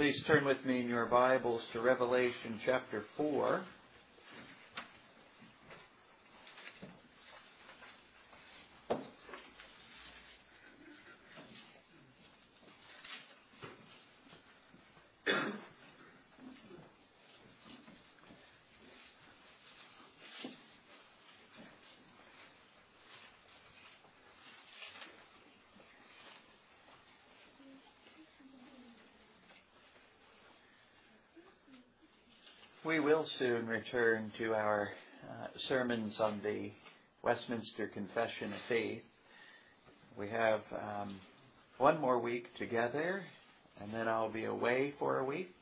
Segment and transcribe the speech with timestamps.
[0.00, 3.62] Please turn with me in your Bibles to Revelation chapter 4.
[32.90, 34.88] We will soon return to our
[35.22, 36.72] uh, sermons on the
[37.22, 39.02] Westminster Confession of Faith.
[40.18, 41.14] We have um,
[41.78, 43.22] one more week together,
[43.80, 45.54] and then I'll be away for a week,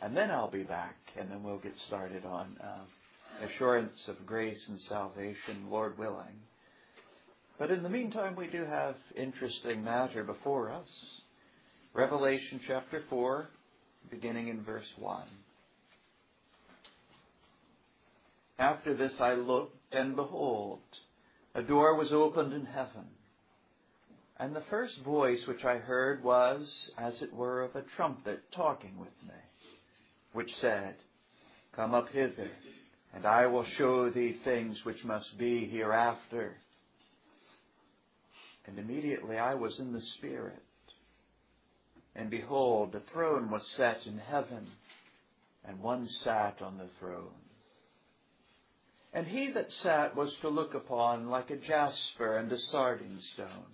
[0.00, 4.64] and then I'll be back, and then we'll get started on uh, assurance of grace
[4.70, 6.40] and salvation, Lord willing.
[7.58, 10.88] But in the meantime, we do have interesting matter before us.
[11.92, 13.46] Revelation chapter 4,
[14.10, 15.22] beginning in verse 1.
[18.58, 20.80] After this I looked, and behold,
[21.54, 23.06] a door was opened in heaven.
[24.38, 28.98] And the first voice which I heard was, as it were, of a trumpet talking
[28.98, 29.34] with me,
[30.32, 30.94] which said,
[31.74, 32.50] Come up hither,
[33.14, 36.56] and I will show thee things which must be hereafter.
[38.66, 40.62] And immediately I was in the Spirit.
[42.14, 44.66] And behold, a throne was set in heaven,
[45.64, 47.30] and one sat on the throne.
[49.16, 53.72] And he that sat was to look upon like a jasper and a sardine stone.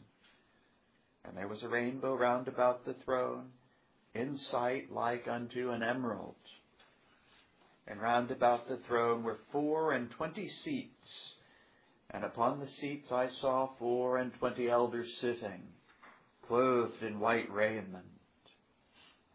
[1.24, 3.50] And there was a rainbow round about the throne,
[4.14, 6.36] in sight like unto an emerald.
[7.88, 11.32] And round about the throne were four and twenty seats,
[12.12, 15.64] and upon the seats I saw four and twenty elders sitting,
[16.46, 18.06] clothed in white raiment.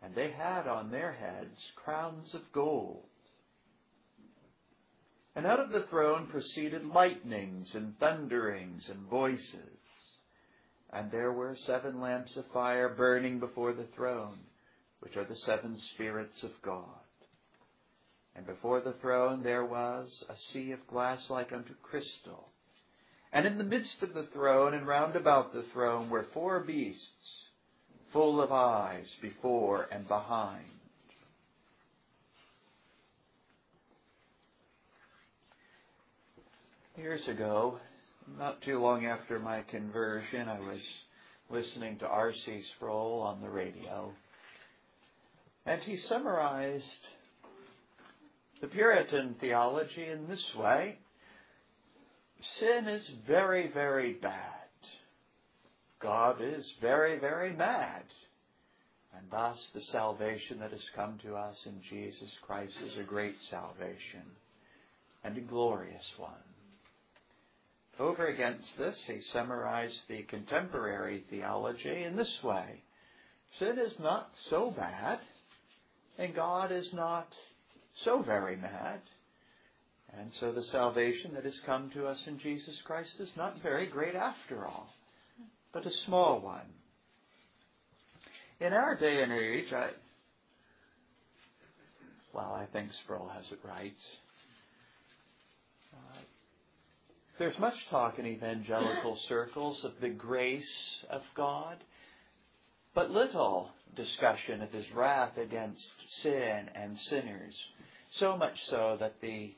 [0.02, 3.04] And they had on their heads crowns of gold
[5.38, 9.78] and out of the throne proceeded lightnings and thunderings and voices.
[10.92, 14.40] And there were seven lamps of fire burning before the throne,
[15.00, 16.86] which are the seven spirits of God.
[18.36, 22.50] And before the throne there was a sea of glass like unto crystal.
[23.32, 27.44] And in the midst of the throne and round about the throne were four beasts,
[28.12, 30.77] full of eyes before and behind
[36.98, 37.78] Years ago,
[38.40, 40.82] not too long after my conversion, I was
[41.48, 42.64] listening to R.C.
[42.76, 44.12] Sproul on the radio.
[45.68, 46.84] And he summarized
[48.62, 50.98] the Puritan theology in this way
[52.42, 54.70] Sin is very, very bad.
[56.00, 58.04] God is very, very mad.
[59.16, 63.36] And thus, the salvation that has come to us in Jesus Christ is a great
[63.52, 64.24] salvation
[65.24, 66.47] and a glorious one.
[68.00, 72.84] Over against this, he summarized the contemporary theology in this way
[73.60, 75.20] Sin is not so bad,
[76.20, 77.28] and God is not
[78.04, 79.00] so very mad.
[80.18, 83.88] And so the salvation that has come to us in Jesus Christ is not very
[83.88, 84.88] great after all,
[85.74, 86.68] but a small one.
[88.60, 89.90] In our day and age, I,
[92.34, 93.94] well, I think Sproul has it right.
[97.38, 101.78] There's much talk in evangelical circles of the grace of God,
[102.96, 105.86] but little discussion of his wrath against
[106.24, 107.54] sin and sinners.
[108.18, 109.54] So much so that the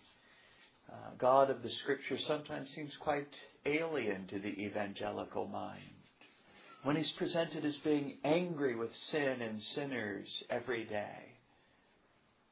[0.91, 3.28] uh, God of the Scripture sometimes seems quite
[3.66, 5.79] alien to the evangelical mind.
[6.84, 11.34] When he's presented as being angry with sin and sinners every day,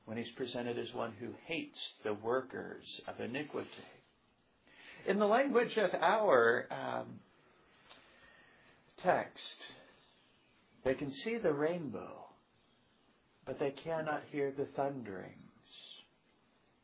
[0.05, 3.67] when he's presented as one who hates the workers of iniquity,
[5.07, 7.05] in the language of our um,
[9.01, 9.41] text,
[10.83, 12.25] they can see the rainbow,
[13.45, 15.33] but they cannot hear the thunderings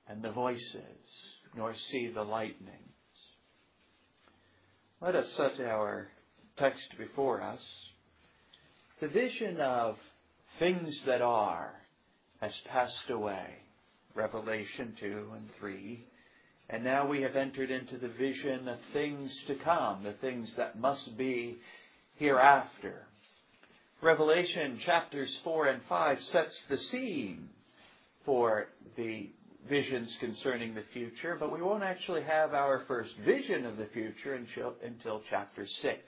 [0.07, 0.71] and the voices,
[1.55, 2.79] nor see the lightnings.
[5.01, 6.07] Let us set our
[6.57, 7.61] text before us.
[9.01, 9.97] The vision of
[10.59, 11.73] things that are
[12.39, 13.57] has passed away.
[14.15, 16.05] Revelation 2 and 3
[16.69, 20.79] and now we have entered into the vision of things to come, the things that
[20.79, 21.57] must be
[22.15, 23.05] hereafter.
[24.01, 27.49] Revelation chapters 4 and 5 sets the scene
[28.25, 28.67] for
[28.97, 29.29] the
[29.69, 34.33] visions concerning the future, but we won't actually have our first vision of the future
[34.33, 35.99] until, chapter 6.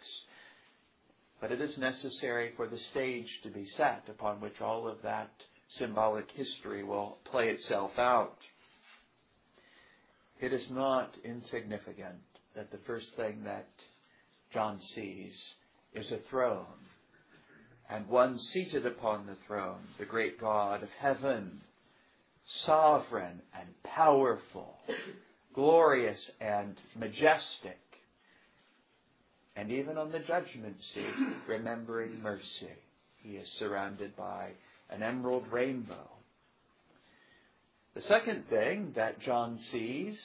[1.39, 5.31] But it is necessary for the stage to be set upon which all of that
[5.77, 8.37] symbolic history will play itself out.
[10.39, 12.21] It is not insignificant
[12.55, 13.67] that the first thing that
[14.53, 15.35] John sees
[15.93, 16.65] is a throne,
[17.89, 21.61] and one seated upon the throne, the great God of heaven,
[22.65, 24.77] sovereign and powerful,
[25.53, 27.79] glorious and majestic,
[29.55, 32.75] and even on the judgment seat, remembering mercy.
[33.17, 34.51] He is surrounded by
[34.89, 36.09] an emerald rainbow.
[37.95, 40.21] The second thing that John sees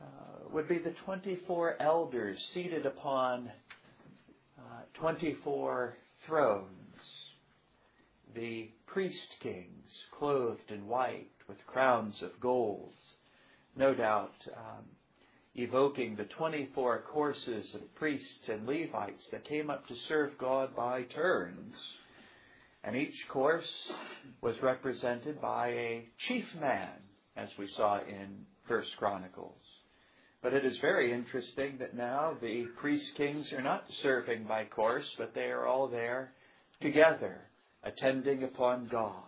[0.00, 0.04] uh,
[0.52, 3.50] would be the 24 elders seated upon
[4.56, 6.68] uh, 24 thrones.
[8.36, 12.92] The priest kings, clothed in white with crowns of gold.
[13.74, 14.84] No doubt, um,
[15.56, 21.02] evoking the 24 courses of priests and Levites that came up to serve God by
[21.02, 21.74] turns.
[22.84, 23.92] And each course
[24.40, 26.90] was represented by a chief man,
[27.36, 29.60] as we saw in First Chronicles.
[30.42, 35.08] But it is very interesting that now the priest kings are not serving by course,
[35.16, 36.32] but they are all there
[36.80, 37.42] together,
[37.84, 39.22] attending upon God.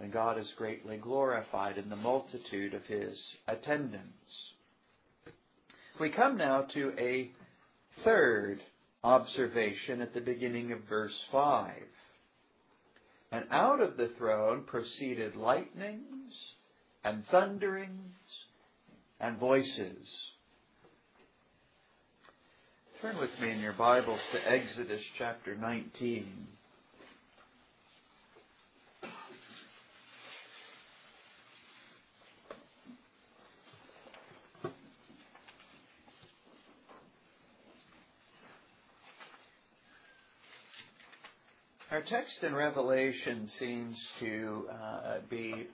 [0.00, 3.18] And God is greatly glorified in the multitude of his
[3.48, 4.52] attendants.
[5.98, 7.32] We come now to a
[8.04, 8.60] third
[9.02, 11.72] observation at the beginning of verse 5.
[13.32, 16.34] And out of the throne proceeded lightnings
[17.04, 18.14] and thunderings
[19.20, 20.08] and voices.
[23.00, 26.46] Turn with me in your Bibles to Exodus chapter 19.
[41.90, 45.66] Our text in Revelation seems to uh, be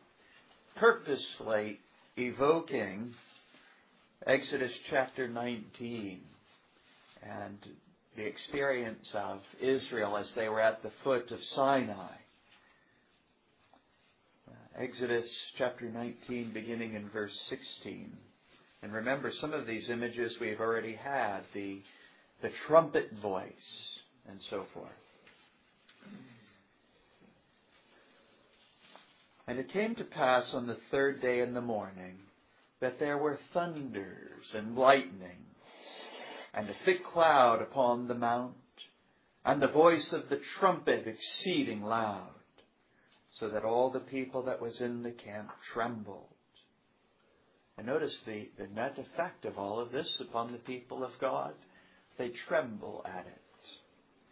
[0.77, 1.79] purposely
[2.17, 3.15] evoking
[4.27, 6.21] Exodus chapter 19
[7.23, 7.59] and
[8.17, 12.15] the experience of Israel as they were at the foot of Sinai.
[14.49, 15.29] Uh, Exodus
[15.59, 18.11] chapter 19, beginning in verse 16.
[18.83, 21.83] And remember, some of these images we've already had the,
[22.41, 23.53] the trumpet voice
[24.27, 24.89] and so forth.
[29.49, 32.19] And it came to pass on the third day in the morning
[32.81, 35.45] that there were thunders and lightning,
[36.53, 38.55] and a thick cloud upon the mount,
[39.45, 42.29] and the voice of the trumpet exceeding loud,
[43.39, 46.27] so that all the people that was in the camp trembled.
[47.79, 51.53] And notice the, the net effect of all of this upon the people of God.
[52.19, 53.43] They tremble at it.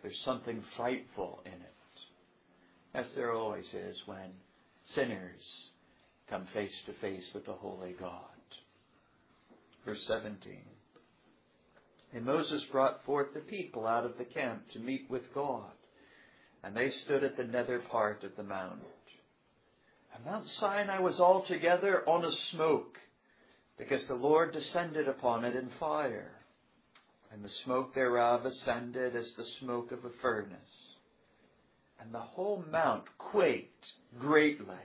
[0.02, 1.75] There's something frightful in it,
[2.94, 4.31] as there always is when
[4.86, 5.42] sinners
[6.28, 8.20] come face to face with the holy God.
[9.84, 10.58] Verse 17.
[12.14, 15.72] And Moses brought forth the people out of the camp to meet with God,
[16.62, 18.81] and they stood at the nether part of the mount.
[20.14, 22.96] And Mount Sinai was altogether on a smoke,
[23.76, 26.30] because the Lord descended upon it in fire,
[27.32, 30.83] and the smoke thereof ascended as the smoke of a furnace
[32.00, 33.87] and the whole mount quaked
[34.18, 34.76] greatly.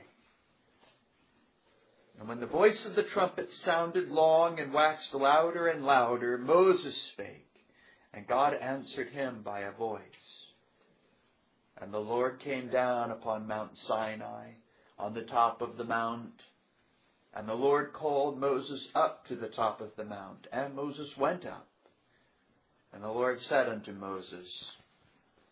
[2.19, 6.95] And when the voice of the trumpet sounded long and waxed louder and louder, Moses
[7.13, 7.47] spake,
[8.13, 10.01] and God answered him by a voice.
[11.81, 14.49] And the Lord came down upon Mount Sinai,
[14.97, 16.33] on the top of the mount.
[17.33, 21.45] And the Lord called Moses up to the top of the mount, and Moses went
[21.45, 21.67] up.
[22.91, 24.47] And the Lord said unto Moses,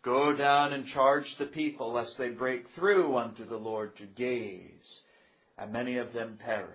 [0.08, 5.02] Go down and charge the people, lest they break through unto the Lord to gaze,
[5.58, 6.72] and many of them perish.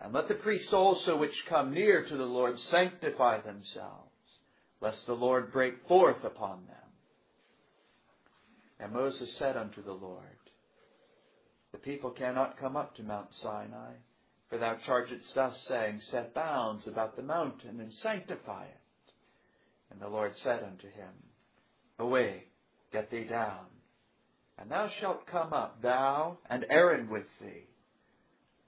[0.00, 4.12] And let the priests also which come near to the Lord sanctify themselves,
[4.80, 6.76] lest the Lord break forth upon them.
[8.78, 10.22] And Moses said unto the Lord,
[11.72, 13.94] The people cannot come up to Mount Sinai,
[14.48, 19.12] for thou chargest us, saying, Set bounds about the mountain and sanctify it.
[19.90, 21.29] And the Lord said unto him,
[22.00, 22.44] Away,
[22.92, 23.66] get thee down.
[24.58, 27.66] And thou shalt come up, thou and Aaron with thee.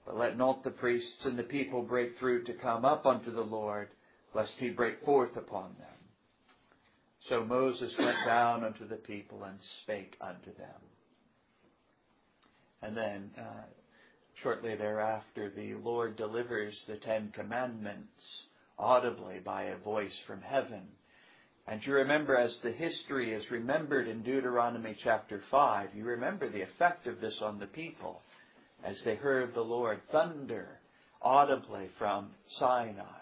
[0.05, 3.41] But let not the priests and the people break through to come up unto the
[3.41, 3.89] Lord,
[4.35, 5.87] lest he break forth upon them.
[7.29, 10.81] So Moses went down unto the people and spake unto them.
[12.81, 13.63] And then, uh,
[14.41, 18.43] shortly thereafter, the Lord delivers the Ten Commandments
[18.77, 20.87] audibly by a voice from heaven
[21.67, 26.61] And you remember, as the history is remembered in Deuteronomy chapter 5, you remember the
[26.61, 28.21] effect of this on the people
[28.83, 30.79] as they heard the Lord thunder
[31.21, 33.21] audibly from Sinai.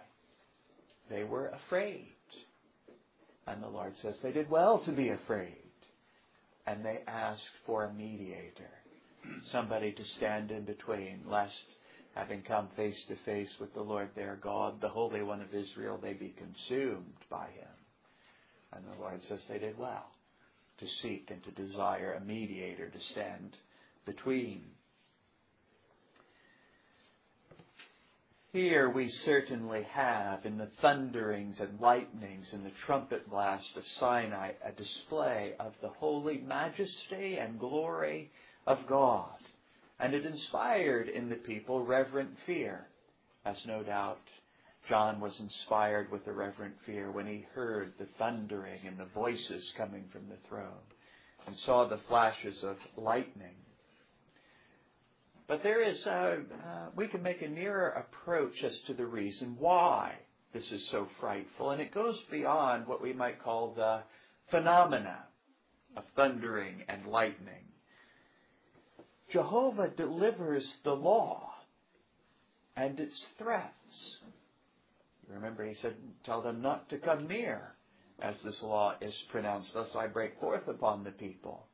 [1.09, 2.07] They were afraid.
[3.45, 5.57] And the Lord says they did well to be afraid.
[6.65, 8.69] And they asked for a mediator,
[9.51, 11.53] somebody to stand in between, lest,
[12.15, 15.99] having come face to face with the Lord their God, the Holy One of Israel,
[16.01, 17.80] they be consumed by him.
[18.73, 20.11] And the Lord says they did well
[20.79, 23.55] to seek and to desire a mediator to stand
[24.05, 24.63] between
[28.53, 34.51] Here we certainly have, in the thunderings and lightnings and the trumpet blast of Sinai,
[34.65, 38.29] a display of the holy majesty and glory
[38.67, 39.37] of God.
[40.01, 42.87] And it inspired in the people reverent fear,
[43.45, 44.19] as no doubt
[44.89, 49.71] John was inspired with a reverent fear when he heard the thundering and the voices
[49.77, 50.87] coming from the throne
[51.47, 53.55] and saw the flashes of lightning
[55.51, 59.57] but there is, uh, uh, we can make a nearer approach as to the reason
[59.59, 60.13] why
[60.53, 63.99] this is so frightful, and it goes beyond what we might call the
[64.49, 65.25] phenomena
[65.97, 67.65] of thundering and lightning.
[69.29, 71.53] Jehovah delivers the law
[72.77, 74.19] and its threats.
[75.33, 75.95] Remember, he said,
[76.25, 77.75] Tell them not to come near
[78.19, 79.73] as this law is pronounced.
[79.73, 81.67] Thus I break forth upon the people,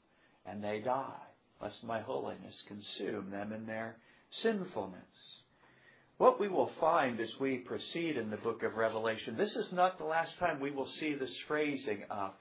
[0.46, 1.22] and they die
[1.62, 3.98] lest my holiness consume them in their
[4.30, 5.02] sinfulness.
[6.18, 9.98] What we will find as we proceed in the book of Revelation, this is not
[9.98, 12.32] the last time we will see this phrasing of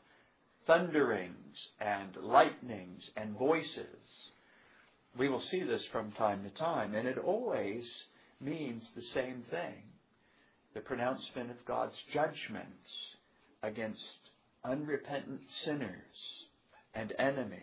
[0.66, 3.87] thunderings and lightnings and voices.
[5.18, 7.87] We will see this from time to time, and it always
[8.40, 9.82] means the same thing
[10.76, 12.90] the pronouncement of God's judgments
[13.62, 13.99] against
[14.62, 16.45] unrepentant sinners
[16.95, 17.62] and enemies.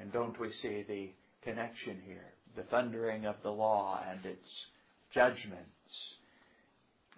[0.00, 1.10] And don't we see the
[1.42, 2.32] connection here?
[2.54, 4.48] The thundering of the law and its
[5.12, 5.58] judgments.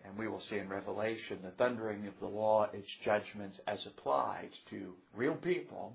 [0.02, 4.48] And we will see in Revelation the thundering of the law, its judgments as applied
[4.70, 5.94] to real people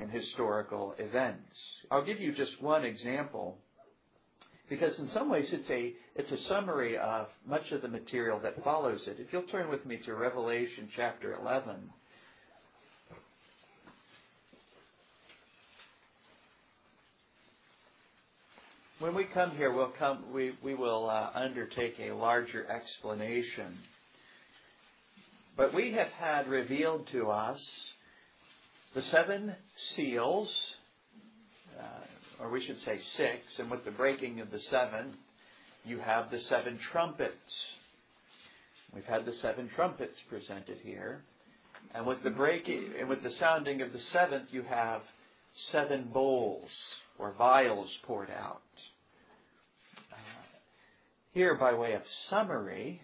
[0.00, 1.54] in historical events.
[1.88, 3.58] I'll give you just one example
[4.72, 8.64] because in some ways it's a it's a summary of much of the material that
[8.64, 9.18] follows it.
[9.18, 11.90] If you'll turn with me to Revelation chapter 11,
[18.98, 23.76] when we come here, we'll come, we, we will uh, undertake a larger explanation.
[25.54, 27.60] But we have had revealed to us
[28.94, 29.54] the seven
[29.94, 30.50] seals,
[32.42, 35.14] or we should say six, and with the breaking of the seven,
[35.84, 37.76] you have the seven trumpets.
[38.92, 41.22] We've had the seven trumpets presented here.
[41.94, 45.02] And with the breaking and with the sounding of the seventh, you have
[45.70, 46.70] seven bowls
[47.16, 48.62] or vials poured out.
[50.12, 50.16] Uh,
[51.32, 53.00] here, by way of summary,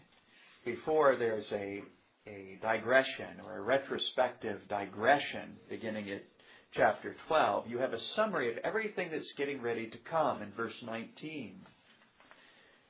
[0.64, 1.82] before there's a,
[2.26, 6.22] a digression or a retrospective digression beginning at
[6.72, 10.74] chapter 12, you have a summary of everything that's getting ready to come in verse
[10.84, 11.54] 19.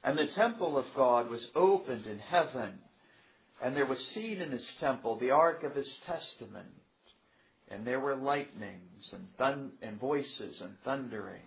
[0.04, 2.78] And the temple of God was opened in heaven,
[3.62, 6.68] and there was seen in his temple the ark of his testament,
[7.68, 11.42] and there were lightnings and, and voices and thunderings,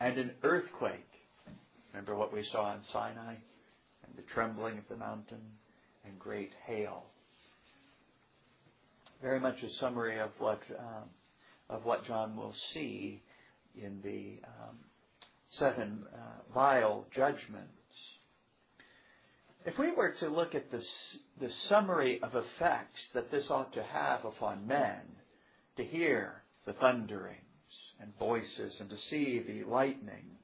[0.00, 1.14] and an earthquake
[1.94, 3.34] Remember what we saw in Sinai?
[4.04, 5.40] And the trembling of the mountain
[6.04, 7.04] and great hail.
[9.22, 11.04] Very much a summary of what, um,
[11.68, 13.22] of what John will see
[13.76, 14.76] in the um,
[15.50, 17.70] seven uh, vial judgments.
[19.64, 23.82] If we were to look at this, the summary of effects that this ought to
[23.82, 25.00] have upon men,
[25.76, 27.38] to hear the thunderings
[28.00, 30.38] and voices and to see the lightnings,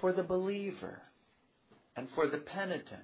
[0.00, 1.00] for the believer
[1.96, 3.02] and for the penitent.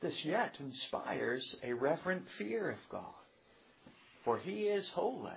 [0.00, 3.14] This yet inspires a reverent fear of God,
[4.24, 5.30] for He is holy,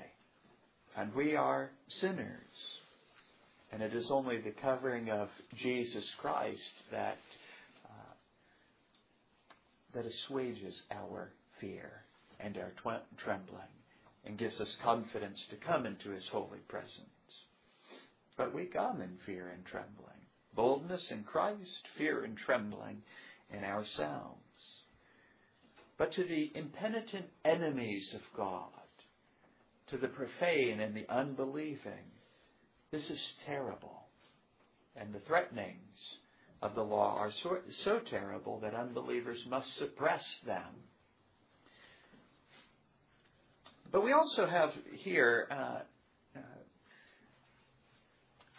[0.98, 2.30] and we are sinners.
[3.72, 5.28] And it is only the covering of
[5.58, 7.18] Jesus Christ that
[7.86, 8.14] uh,
[9.94, 11.92] that assuages our fear
[12.40, 13.62] and our tw- trembling
[14.26, 16.92] and gives us confidence to come into His holy presence.
[18.38, 20.16] But we come in fear and trembling
[20.56, 23.02] boldness in Christ, fear and trembling
[23.52, 24.40] in ourselves.
[25.98, 28.70] But to the impenitent enemies of God,
[29.88, 32.12] to the profane and the unbelieving,
[32.92, 34.04] this is terrible.
[34.96, 36.00] And the threatenings
[36.62, 40.84] of the law are so, so terrible that unbelievers must suppress them
[43.96, 45.54] but we also have here uh,
[46.36, 46.40] uh,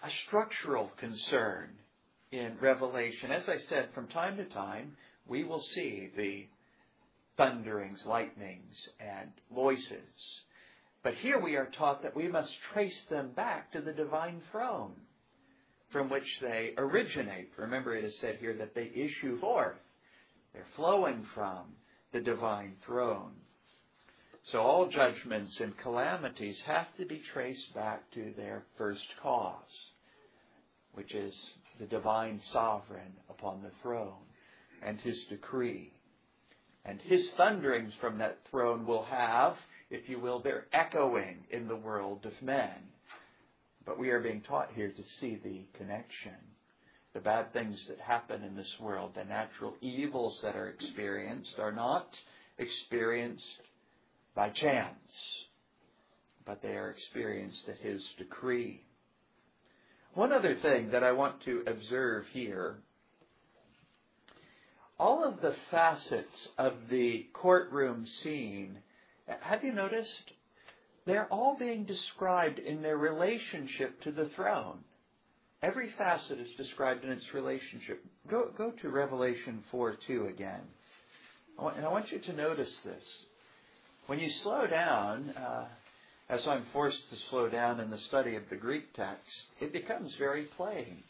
[0.02, 1.68] a structural concern
[2.32, 3.30] in Revelation.
[3.30, 6.46] As I said, from time to time, we will see the
[7.36, 10.42] thunderings, lightnings, and voices.
[11.02, 14.92] But here we are taught that we must trace them back to the divine throne
[15.90, 17.50] from which they originate.
[17.56, 19.76] Remember, it is said here that they issue forth.
[20.52, 21.74] They're flowing from
[22.12, 23.32] the divine throne.
[24.50, 29.90] So all judgments and calamities have to be traced back to their first cause,
[30.94, 31.34] which is
[31.80, 34.24] the divine sovereign upon the throne
[34.84, 35.92] and his decree.
[36.86, 39.56] And his thunderings from that throne will have,
[39.90, 42.70] if you will, their echoing in the world of men.
[43.84, 46.36] But we are being taught here to see the connection.
[47.12, 51.72] The bad things that happen in this world, the natural evils that are experienced, are
[51.72, 52.16] not
[52.58, 53.62] experienced
[54.36, 54.94] by chance,
[56.44, 58.82] but they are experienced at His decree.
[60.14, 62.76] One other thing that I want to observe here
[64.98, 68.78] all of the facets of the courtroom scene,
[69.40, 70.32] have you noticed?
[71.04, 74.78] They're all being described in their relationship to the throne.
[75.62, 78.04] Every facet is described in its relationship.
[78.28, 80.60] Go, go to Revelation 4 2 again.
[81.58, 83.04] And I want you to notice this.
[84.06, 85.64] When you slow down, uh,
[86.28, 90.14] as I'm forced to slow down in the study of the Greek text, it becomes
[90.16, 91.02] very plain.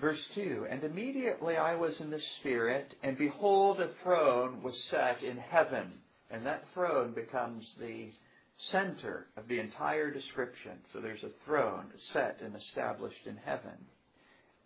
[0.00, 5.22] Verse 2 And immediately I was in the Spirit, and behold, a throne was set
[5.22, 5.92] in heaven.
[6.30, 8.10] And that throne becomes the
[8.56, 10.72] center of the entire description.
[10.92, 13.86] So there's a throne set and established in heaven.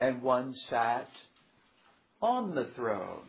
[0.00, 1.08] And one sat
[2.22, 3.24] on the throne.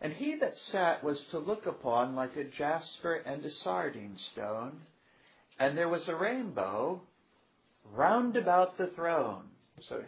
[0.00, 4.80] And he that sat was to look upon like a jasper and a sardine stone.
[5.60, 7.00] And there was a rainbow
[7.92, 9.44] round about the throne.
[9.88, 10.02] So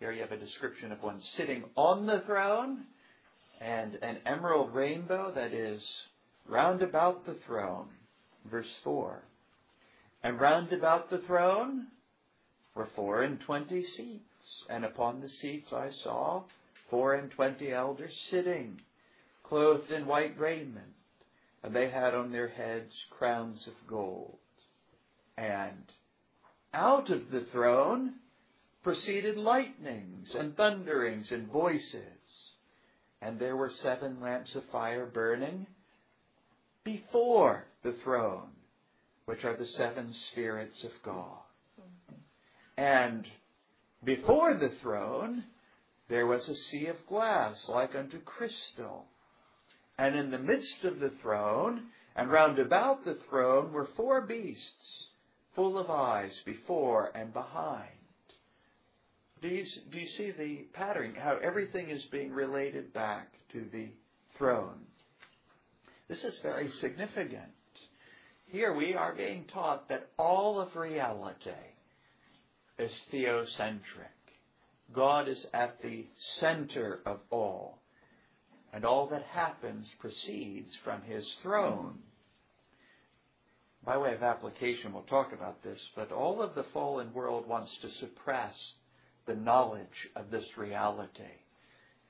[0.00, 2.84] here you have a description of one sitting on the throne
[3.60, 5.82] and an emerald rainbow that is
[6.48, 7.88] round about the throne.
[8.50, 9.22] Verse 4.
[10.22, 11.88] And round about the throne
[12.74, 16.44] were four and twenty seats, and upon the seats I saw
[16.88, 18.80] four and twenty elders sitting,
[19.42, 20.94] clothed in white raiment,
[21.62, 24.38] and they had on their heads crowns of gold.
[25.36, 25.84] And
[26.72, 28.14] out of the throne
[28.82, 32.02] proceeded lightnings and thunderings and voices.
[33.22, 35.66] And there were seven lamps of fire burning
[36.84, 38.50] before the throne,
[39.26, 41.38] which are the seven spirits of God.
[42.76, 43.26] And
[44.02, 45.44] before the throne,
[46.08, 49.04] there was a sea of glass like unto crystal.
[49.98, 55.08] And in the midst of the throne, and round about the throne, were four beasts,
[55.54, 57.99] full of eyes before and behind.
[59.42, 61.14] Do you, do you see the pattern?
[61.18, 63.88] How everything is being related back to the
[64.36, 64.80] throne.
[66.08, 67.52] This is very significant.
[68.48, 71.50] Here we are being taught that all of reality
[72.78, 74.10] is theocentric.
[74.92, 76.06] God is at the
[76.38, 77.78] center of all.
[78.72, 81.98] And all that happens proceeds from his throne.
[83.84, 87.70] By way of application, we'll talk about this, but all of the fallen world wants
[87.82, 88.54] to suppress
[89.30, 91.22] the knowledge of this reality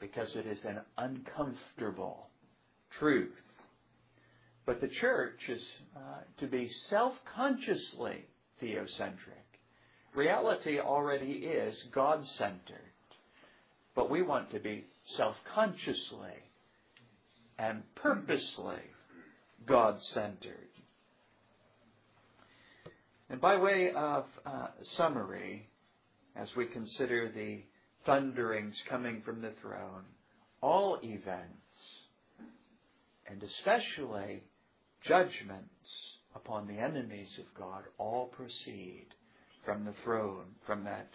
[0.00, 2.28] because it is an uncomfortable
[2.98, 3.36] truth.
[4.64, 5.62] But the church is
[5.94, 6.00] uh,
[6.38, 8.24] to be self consciously
[8.62, 9.44] theocentric.
[10.14, 12.94] Reality already is God centered,
[13.94, 14.86] but we want to be
[15.18, 16.40] self consciously
[17.58, 18.80] and purposely
[19.66, 20.70] God centered.
[23.28, 25.69] And by way of uh, summary,
[26.36, 27.62] as we consider the
[28.06, 30.04] thunderings coming from the throne,
[30.60, 31.54] all events,
[33.26, 34.42] and especially
[35.06, 35.68] judgments
[36.34, 39.06] upon the enemies of God, all proceed
[39.64, 41.08] from the throne, from that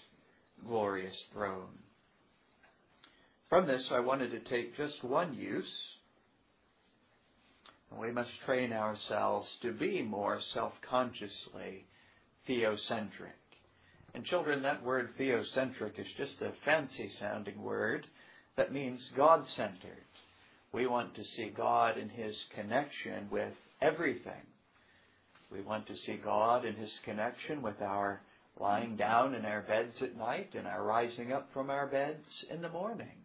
[0.65, 1.79] glorious throne.
[3.49, 5.71] From this, I wanted to take just one use.
[7.97, 11.85] We must train ourselves to be more self consciously
[12.47, 13.39] theocentric.
[14.15, 18.07] And children, that word theocentric is just a fancy sounding word
[18.55, 20.05] that means God centered.
[20.71, 23.51] We want to see God in His connection with
[23.81, 24.47] everything.
[25.51, 28.21] We want to see God in His connection with our
[28.57, 32.61] lying down in our beds at night and our rising up from our beds in
[32.61, 33.17] the morning.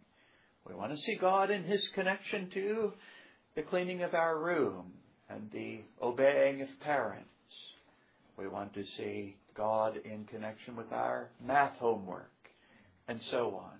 [0.67, 2.91] We want to see God in His connection to
[3.55, 4.91] the cleaning of our room
[5.29, 7.29] and the obeying of parents.
[8.37, 12.31] We want to see God in connection with our math homework
[13.07, 13.77] and so on.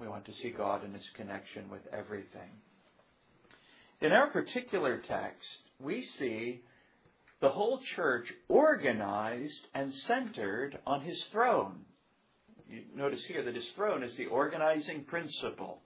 [0.00, 2.50] We want to see God in his connection with everything.
[4.00, 5.48] In our particular text,
[5.80, 6.60] we see
[7.40, 11.80] the whole church organized and centered on his throne.
[12.68, 15.80] You notice here that his throne is the organizing principle.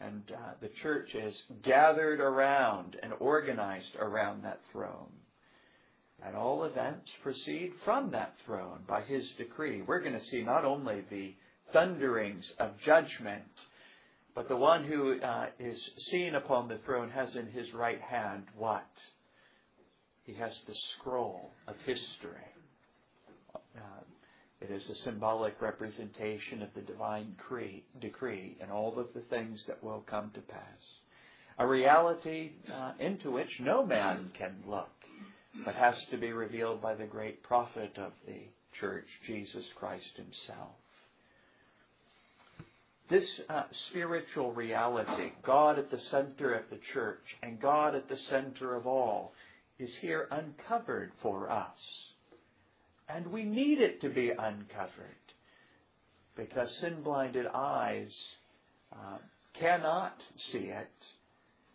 [0.00, 5.12] And uh, the church is gathered around and organized around that throne.
[6.22, 9.82] And all events proceed from that throne by his decree.
[9.82, 11.34] We're going to see not only the
[11.72, 13.44] thunderings of judgment,
[14.34, 15.78] but the one who uh, is
[16.10, 18.86] seen upon the throne has in his right hand what?
[20.24, 22.48] He has the scroll of history.
[23.54, 23.80] Uh,
[24.60, 27.36] it is a symbolic representation of the divine
[28.00, 30.80] decree and all of the things that will come to pass.
[31.58, 34.93] A reality uh, into which no man can look,
[35.64, 38.40] but has to be revealed by the great prophet of the
[38.80, 40.72] church, Jesus Christ himself.
[43.08, 48.16] This uh, spiritual reality, God at the center of the church and God at the
[48.16, 49.32] center of all,
[49.78, 51.78] is here uncovered for us.
[53.08, 55.24] And we need it to be uncovered
[56.36, 58.12] because sin blinded eyes
[58.92, 59.18] uh,
[59.52, 60.16] cannot
[60.50, 60.90] see it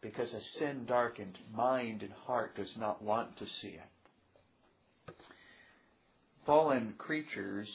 [0.02, 5.16] because a sin darkened mind and heart does not want to see it.
[6.46, 7.70] Fallen creatures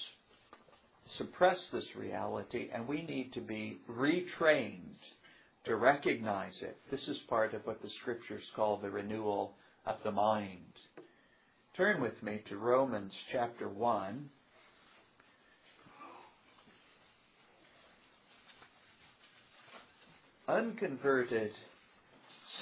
[1.18, 4.98] suppress this reality, and we need to be retrained
[5.64, 6.76] to recognize it.
[6.90, 9.54] This is part of what the scriptures call the renewal
[9.86, 10.58] of the mind.
[11.76, 14.30] Turn with me to Romans chapter 1.
[20.46, 21.52] Unconverted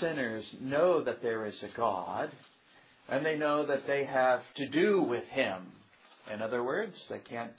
[0.01, 2.31] sinners know that there is a God,
[3.09, 5.63] and they know that they have to do with Him.
[6.33, 7.53] In other words, they can't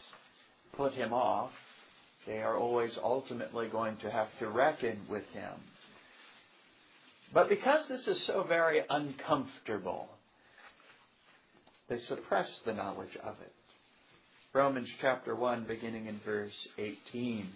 [0.75, 1.51] put Him off.
[2.25, 5.53] They are always ultimately going to have to reckon with Him.
[7.33, 10.07] But because this is so very uncomfortable,
[11.89, 13.53] they suppress the knowledge of it.
[14.53, 17.47] Romans chapter 1, beginning in verse 18.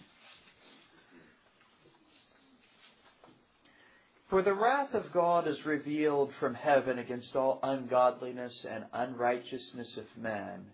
[4.30, 10.22] For the wrath of God is revealed from heaven against all ungodliness and unrighteousness of
[10.22, 10.66] men,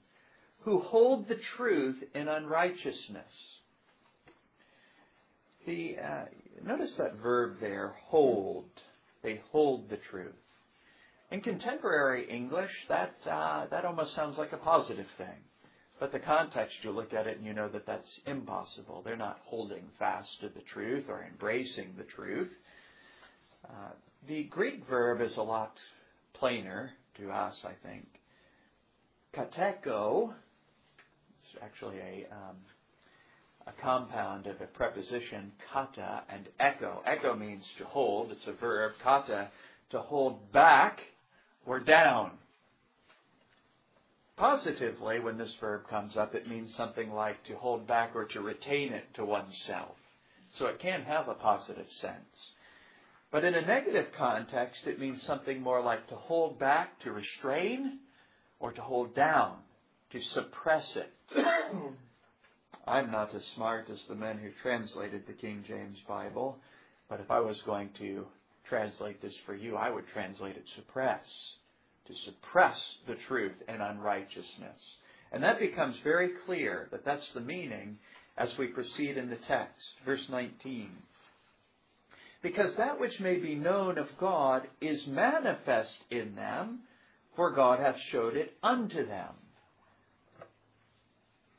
[0.62, 3.34] who hold the truth in unrighteousness.
[5.68, 6.26] The, uh,
[6.66, 8.70] notice that verb there, hold.
[9.22, 10.34] They hold the truth.
[11.30, 15.44] In contemporary English, that, uh, that almost sounds like a positive thing.
[16.00, 19.04] But the context, you look at it and you know that that's impossible.
[19.04, 22.52] They're not holding fast to the truth or embracing the truth.
[23.68, 23.92] Uh,
[24.28, 25.78] the Greek verb is a lot
[26.34, 28.08] plainer to us, I think.
[29.36, 30.34] Katecho,
[31.40, 32.56] it's actually a, um,
[33.68, 37.02] a compound of a preposition, kata, and echo.
[37.06, 38.32] Echo means to hold.
[38.32, 38.94] It's a verb.
[39.04, 39.50] Kata,
[39.92, 41.00] to hold back
[41.66, 42.32] or down.
[44.36, 48.42] Positively, when this verb comes up, it means something like to hold back or to
[48.42, 49.96] retain it to oneself.
[50.58, 52.53] So it can have a positive sense.
[53.34, 57.98] But in a negative context, it means something more like to hold back, to restrain,
[58.60, 59.56] or to hold down,
[60.12, 61.12] to suppress it.
[62.88, 66.60] I'm not as smart as the men who translated the King James Bible,
[67.10, 68.28] but if I was going to
[68.70, 71.26] translate this for you, I would translate it suppress.
[72.06, 74.80] To suppress the truth and unrighteousness.
[75.32, 77.98] And that becomes very clear that that's the meaning
[78.38, 79.86] as we proceed in the text.
[80.06, 80.92] Verse 19.
[82.44, 86.82] Because that which may be known of God is manifest in them,
[87.38, 89.34] for God hath showed it unto them.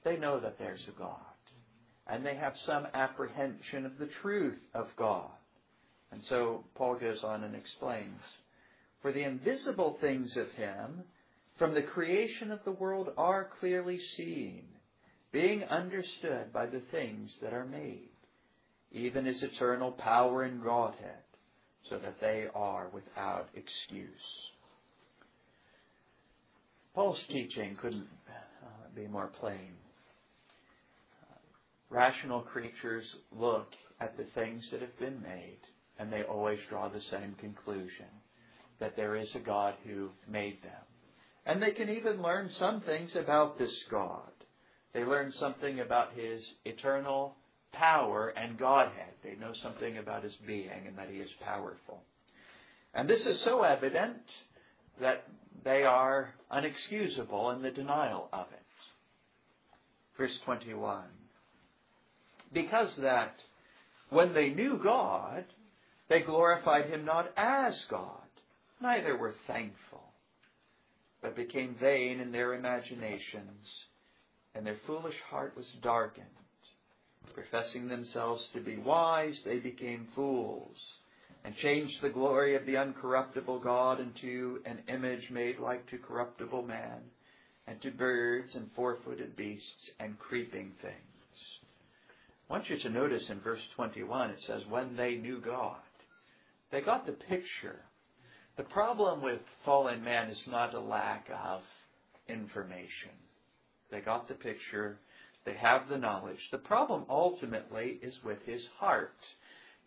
[0.04, 1.16] They know that there's a God,
[2.06, 5.30] and they have some apprehension of the truth of God.
[6.12, 8.20] And so Paul goes on and explains
[9.00, 11.02] For the invisible things of him
[11.58, 14.64] from the creation of the world are clearly seen,
[15.32, 18.10] being understood by the things that are made,
[18.94, 21.24] even his eternal power and Godhead,
[21.90, 24.08] so that they are without excuse.
[26.94, 29.72] Paul's teaching couldn't uh, be more plain.
[31.90, 33.04] rational creatures
[33.36, 33.68] look
[34.00, 35.58] at the things that have been made
[35.98, 38.06] and they always draw the same conclusion
[38.80, 40.72] that there is a God who made them.
[41.46, 44.30] And they can even learn some things about this God.
[44.92, 47.36] They learn something about his eternal
[47.78, 49.12] power and Godhead.
[49.22, 52.02] They know something about his being and that he is powerful.
[52.94, 54.22] And this is so evident
[55.00, 55.24] that
[55.64, 58.60] they are unexcusable in the denial of it.
[60.16, 61.02] Verse 21.
[62.52, 63.34] Because that
[64.10, 65.44] when they knew God,
[66.08, 68.20] they glorified him not as God,
[68.80, 70.12] neither were thankful,
[71.22, 73.66] but became vain in their imaginations,
[74.54, 76.26] and their foolish heart was darkened.
[77.32, 80.76] Professing themselves to be wise, they became fools,
[81.44, 86.62] and changed the glory of the uncorruptible God into an image made like to corruptible
[86.62, 87.00] man,
[87.66, 90.94] and to birds and four footed beasts and creeping things.
[92.48, 95.76] I want you to notice in verse 21 it says, when they knew God.
[96.70, 97.80] They got the picture.
[98.56, 101.62] The problem with fallen man is not a lack of
[102.28, 103.10] information.
[103.90, 104.98] They got the picture.
[105.44, 106.48] They have the knowledge.
[106.50, 109.16] The problem ultimately is with his heart.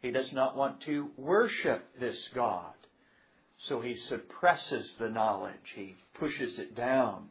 [0.02, 2.74] He does not want to worship this God.
[3.68, 5.56] So he suppresses the knowledge.
[5.76, 7.30] He pushes it down.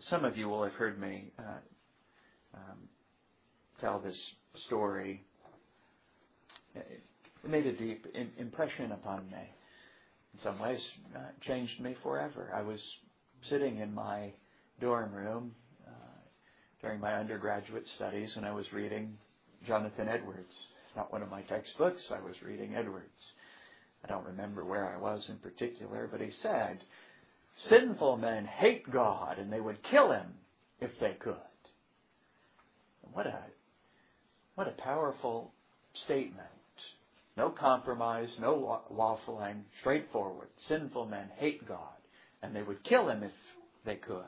[0.00, 1.42] Some of you will have heard me uh,
[2.54, 2.88] um,
[3.80, 4.18] tell this
[4.66, 5.22] story.
[6.74, 7.02] It
[7.46, 9.54] made a deep impression upon me.
[10.34, 10.80] In some ways,
[11.14, 12.52] uh, changed me forever.
[12.54, 12.80] I was
[13.48, 14.32] sitting in my
[14.80, 15.54] dorm room
[16.80, 19.16] during my undergraduate studies, and I was reading
[19.66, 20.52] Jonathan Edwards.
[20.96, 22.02] Not one of my textbooks.
[22.10, 23.06] I was reading Edwards.
[24.04, 26.84] I don't remember where I was in particular, but he said,
[27.56, 30.34] Sinful men hate God, and they would kill him
[30.80, 31.34] if they could.
[33.12, 33.38] What a
[34.54, 35.52] what a powerful
[35.94, 36.48] statement.
[37.36, 40.48] No compromise, no waffling, straightforward.
[40.66, 41.78] Sinful men hate God,
[42.42, 43.32] and they would kill him if
[43.84, 44.24] they could.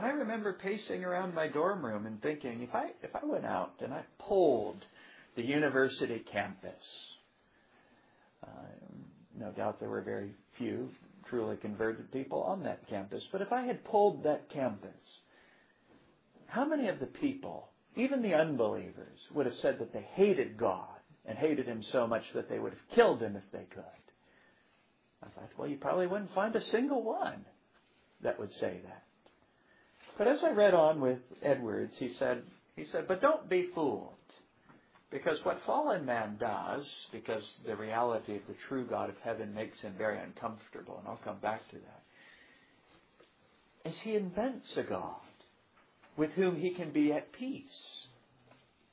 [0.00, 3.44] And I remember pacing around my dorm room and thinking, if I if I went
[3.44, 4.82] out and I polled
[5.36, 6.72] the university campus,
[8.42, 8.48] uh,
[9.38, 10.88] no doubt there were very few
[11.28, 13.22] truly converted people on that campus.
[13.30, 14.88] But if I had polled that campus,
[16.46, 20.96] how many of the people even the unbelievers would have said that they hated God
[21.26, 23.84] and hated Him so much that they would have killed Him if they could.
[25.22, 27.44] I thought, well, you probably wouldn't find a single one
[28.22, 29.02] that would say that.
[30.20, 32.42] But as I read on with Edwards, he said,
[32.76, 34.12] he said, but don't be fooled.
[35.10, 39.80] Because what fallen man does, because the reality of the true God of heaven makes
[39.80, 42.02] him very uncomfortable, and I'll come back to that,
[43.88, 45.22] is he invents a God
[46.18, 48.04] with whom he can be at peace.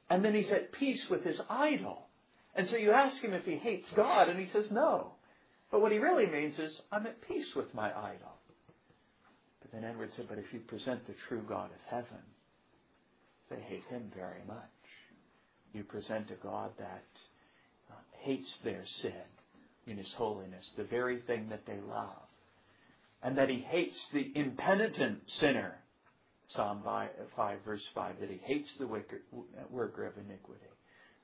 [0.10, 2.08] And then he's at peace with his idol.
[2.56, 5.12] And so you ask him if he hates God, and he says no.
[5.72, 8.37] But what he really means is, I'm at peace with my idol.
[9.72, 12.24] But then Edward said, but if you present the true God of heaven,
[13.50, 14.58] they hate him very much.
[15.74, 17.06] You present a God that
[17.92, 19.12] uh, hates their sin
[19.86, 22.16] in his holiness, the very thing that they love.
[23.24, 25.76] And that he hates the impenitent sinner
[26.50, 29.20] Psalm 5, verse 5, that he hates the wicked,
[29.70, 30.62] worker of iniquity,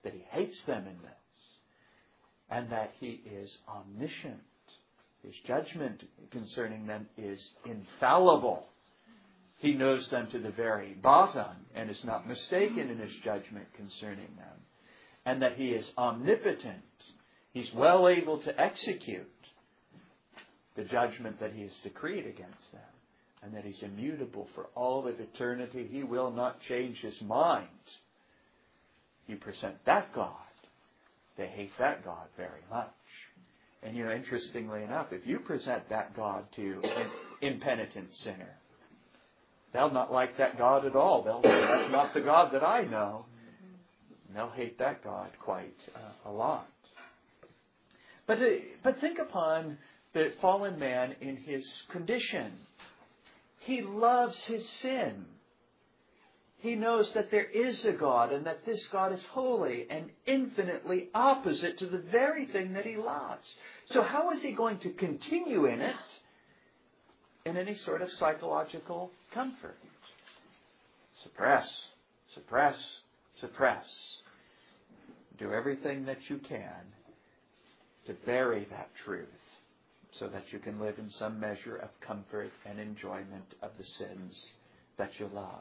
[0.04, 1.12] that he hates them in this,
[2.50, 4.42] and that he is omniscient.
[5.24, 8.68] His judgment concerning them is infallible.
[9.60, 14.30] He knows them to the very bottom and is not mistaken in his judgment concerning
[14.38, 14.60] them.
[15.26, 16.84] And that he is omnipotent.
[17.54, 19.30] He's well able to execute
[20.76, 22.82] the judgment that he has decreed against them
[23.44, 25.88] and that He's immutable for all of eternity.
[25.92, 27.68] He will not change His mind.
[29.28, 30.32] You present that God,
[31.38, 32.90] they hate that God very much.
[33.86, 37.08] And you know, interestingly enough, if you present that God to an
[37.42, 38.56] impenitent sinner,
[39.74, 41.24] they'll not like that God at all.
[41.24, 43.26] They'll say, that's not the God that I know.
[44.28, 46.68] And they'll hate that God quite uh, a lot.
[48.26, 48.46] But, uh,
[48.84, 49.78] but think upon
[50.14, 52.54] the fallen man in his condition.
[53.60, 55.26] He loves his sin.
[56.64, 61.10] He knows that there is a God and that this God is holy and infinitely
[61.14, 63.46] opposite to the very thing that he loves.
[63.88, 65.96] So, how is he going to continue in it
[67.46, 69.76] in any sort of psychological comfort?
[71.22, 71.70] Suppress,
[72.34, 72.82] suppress,
[73.42, 73.86] suppress.
[75.40, 76.94] Do everything that you can
[78.08, 79.28] to bury that truth
[80.18, 84.52] so that you can live in some measure of comfort and enjoyment of the sins
[84.98, 85.60] that you love.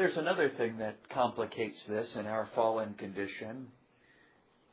[0.00, 3.66] There's another thing that complicates this in our fallen condition.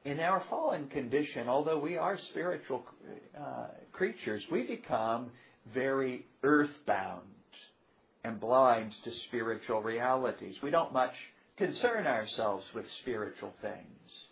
[0.06, 2.86] In our fallen condition, although we are spiritual
[3.38, 5.32] uh, creatures, we become
[5.74, 7.24] very earthbound
[8.24, 10.56] and blind to spiritual realities.
[10.64, 11.16] We don't much
[11.58, 14.26] concern ourselves with spiritual things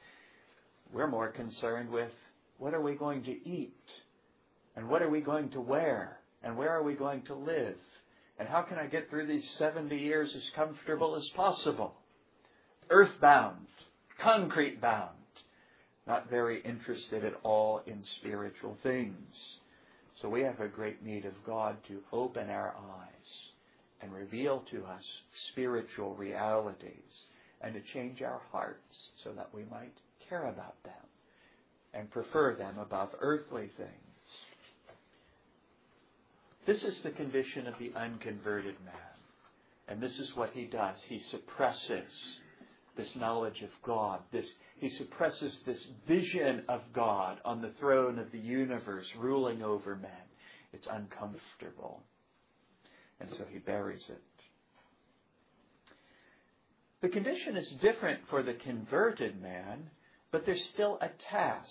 [0.93, 2.11] We're more concerned with
[2.57, 3.75] what are we going to eat?
[4.77, 6.19] And what are we going to wear?
[6.41, 7.75] And where are we going to live?
[8.37, 11.93] And how can I get through these 70 years as comfortable as possible?
[12.89, 13.67] Earthbound,
[14.21, 15.09] concrete bound,
[16.05, 19.35] not very interested at all in spiritual things.
[20.21, 23.51] So we have a great need of God to open our eyes
[24.01, 25.03] and reveal to us
[25.51, 26.91] spiritual realities
[27.61, 29.95] and to change our hearts so that we might
[30.29, 30.93] care about them
[31.93, 34.04] and prefer them above earthly things.
[36.65, 38.95] This is the condition of the unconverted man.
[39.87, 41.01] And this is what he does.
[41.03, 42.39] He suppresses
[42.95, 44.21] this knowledge of God.
[44.31, 49.95] This, he suppresses this vision of God on the throne of the universe, ruling over
[49.95, 50.11] men.
[50.73, 52.01] It's uncomfortable.
[53.19, 54.21] And so he buries it.
[57.01, 59.89] The condition is different for the converted man,
[60.31, 61.69] but there's still a task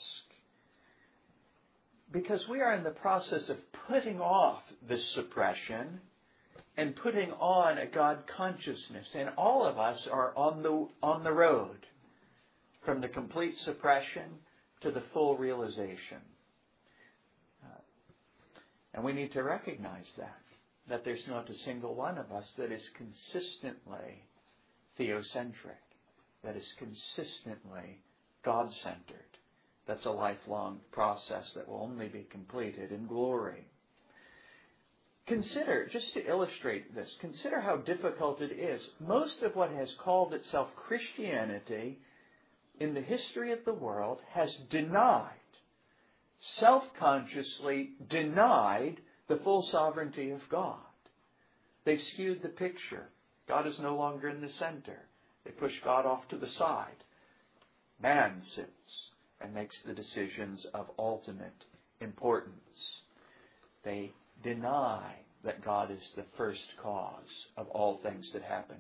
[2.10, 3.56] because we are in the process of
[3.88, 6.00] putting off this suppression
[6.76, 9.06] and putting on a God consciousness.
[9.14, 11.86] And all of us are on the, on the road
[12.84, 14.30] from the complete suppression
[14.80, 16.18] to the full realization.
[17.64, 17.80] Uh,
[18.92, 20.40] and we need to recognize that,
[20.88, 24.24] that there's not a single one of us that is consistently
[24.98, 25.82] theocentric,
[26.42, 28.00] that is consistently
[28.44, 29.33] God centered.
[29.86, 33.66] That's a lifelong process that will only be completed in glory.
[35.26, 38.82] Consider, just to illustrate this, consider how difficult it is.
[39.00, 41.98] Most of what has called itself Christianity
[42.78, 45.30] in the history of the world has denied,
[46.40, 50.76] self consciously denied the full sovereignty of God.
[51.84, 53.08] They've skewed the picture.
[53.48, 55.06] God is no longer in the center.
[55.44, 57.04] They push God off to the side.
[58.00, 59.10] Man sits
[59.44, 61.64] and makes the decisions of ultimate
[62.00, 63.02] importance.
[63.84, 68.76] They deny that God is the first cause of all things that happen.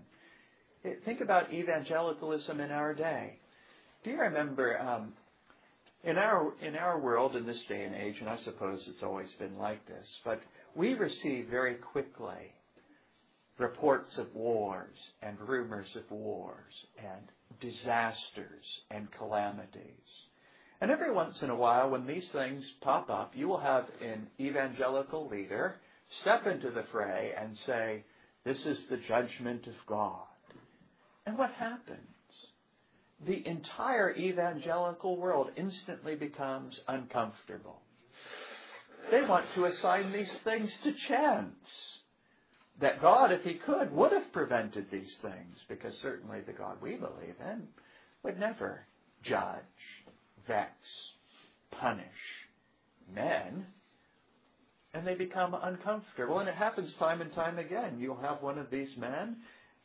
[1.04, 3.38] Think about evangelicalism in our day.
[4.02, 5.12] Do you remember um,
[6.02, 9.32] in our in our world in this day and age, and I suppose it's always
[9.38, 10.40] been like this, but
[10.74, 12.52] we receive very quickly
[13.58, 20.23] reports of wars and rumors of wars and disasters and calamities.
[20.84, 24.26] And every once in a while, when these things pop up, you will have an
[24.38, 25.76] evangelical leader
[26.20, 28.04] step into the fray and say,
[28.44, 30.26] This is the judgment of God.
[31.24, 32.00] And what happens?
[33.24, 37.80] The entire evangelical world instantly becomes uncomfortable.
[39.10, 42.02] They want to assign these things to chance.
[42.82, 46.96] That God, if He could, would have prevented these things, because certainly the God we
[46.96, 47.68] believe in
[48.22, 48.84] would never
[49.22, 49.62] judge
[50.46, 50.72] vex,
[51.70, 52.04] punish
[53.14, 53.66] men,
[54.92, 56.38] and they become uncomfortable.
[56.38, 57.98] And it happens time and time again.
[57.98, 59.36] You'll have one of these men,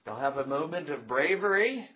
[0.06, 1.88] they'll have a moment of bravery.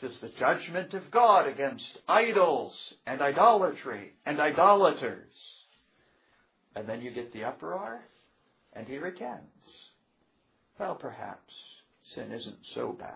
[0.00, 2.72] This is the judgment of God against idols
[3.04, 5.32] and idolatry and idolaters.
[6.76, 8.00] And then you get the uproar,
[8.74, 9.66] and he recants.
[10.78, 11.52] Well, perhaps
[12.14, 13.10] sin isn't so bad,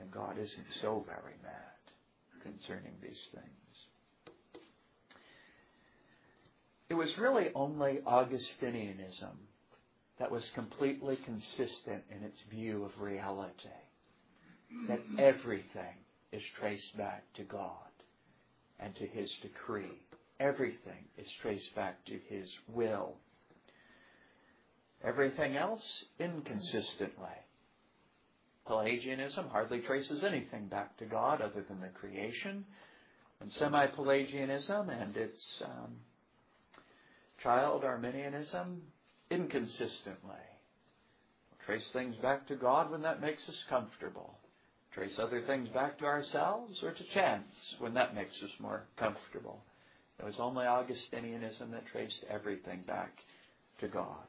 [0.00, 1.77] and God isn't so very mad
[2.42, 3.44] concerning these things.
[6.88, 9.36] It was really only Augustinianism
[10.18, 13.68] that was completely consistent in its view of reality,
[14.88, 15.94] that everything
[16.32, 17.72] is traced back to God
[18.80, 20.00] and to His decree.
[20.40, 23.14] Everything is traced back to His will.
[25.04, 25.84] Everything else,
[26.18, 27.28] inconsistently.
[28.68, 32.64] Pelagianism hardly traces anything back to God other than the creation.
[33.40, 35.96] And semi Pelagianism and its um,
[37.42, 38.82] child Arminianism,
[39.30, 40.44] inconsistently.
[41.50, 44.38] We'll trace things back to God when that makes us comfortable.
[44.92, 47.46] Trace other things back to ourselves or to chance
[47.78, 49.60] when that makes us more comfortable.
[50.18, 53.12] It was only Augustinianism that traced everything back
[53.80, 54.26] to God.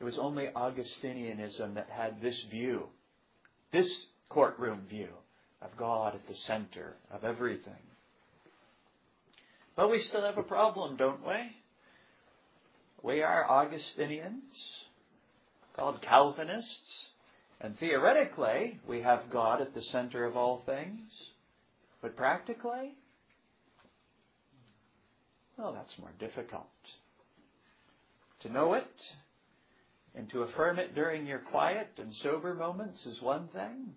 [0.00, 2.88] It was only Augustinianism that had this view
[3.72, 5.08] this courtroom view
[5.60, 7.72] of God at the center of everything.
[9.76, 11.56] But we still have a problem, don't we?
[13.02, 14.54] We are Augustinians,
[15.74, 17.08] called Calvinists,
[17.60, 21.10] and theoretically, we have God at the center of all things.
[22.00, 22.96] But practically,
[25.56, 26.66] well, that's more difficult.
[28.40, 28.90] To know it
[30.14, 33.94] and to affirm it during your quiet and sober moments is one thing.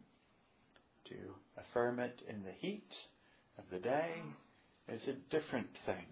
[1.10, 1.16] To
[1.58, 2.90] affirm it in the heat
[3.58, 4.12] of the day
[4.92, 6.06] is a different thing.